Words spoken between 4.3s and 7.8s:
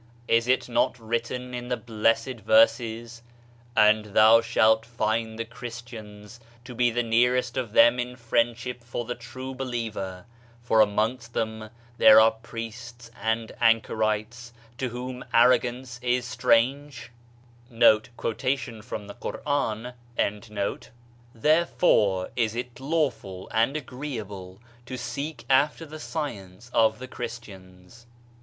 shalt find the Christians to be the nearest of